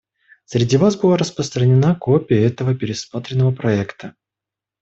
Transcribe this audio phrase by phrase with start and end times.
[0.45, 4.15] Среди вас была распространена копия этого пересмотренного проекта.